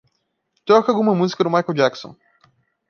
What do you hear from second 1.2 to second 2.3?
do Michael Jackson.